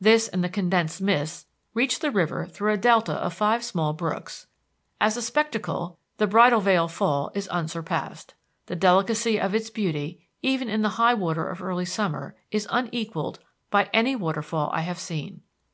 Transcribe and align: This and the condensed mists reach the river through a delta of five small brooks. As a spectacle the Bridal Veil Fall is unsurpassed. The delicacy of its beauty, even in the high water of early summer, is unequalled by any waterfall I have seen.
This 0.00 0.26
and 0.28 0.42
the 0.42 0.48
condensed 0.48 1.02
mists 1.02 1.44
reach 1.74 1.98
the 1.98 2.10
river 2.10 2.46
through 2.46 2.72
a 2.72 2.78
delta 2.78 3.12
of 3.12 3.34
five 3.34 3.62
small 3.62 3.92
brooks. 3.92 4.46
As 5.02 5.18
a 5.18 5.20
spectacle 5.20 5.98
the 6.16 6.26
Bridal 6.26 6.62
Veil 6.62 6.88
Fall 6.88 7.30
is 7.34 7.46
unsurpassed. 7.48 8.32
The 8.68 8.76
delicacy 8.76 9.38
of 9.38 9.54
its 9.54 9.68
beauty, 9.68 10.26
even 10.40 10.70
in 10.70 10.80
the 10.80 10.88
high 10.96 11.12
water 11.12 11.46
of 11.50 11.62
early 11.62 11.84
summer, 11.84 12.34
is 12.50 12.66
unequalled 12.70 13.38
by 13.70 13.90
any 13.92 14.16
waterfall 14.16 14.70
I 14.72 14.80
have 14.80 14.98
seen. 14.98 15.42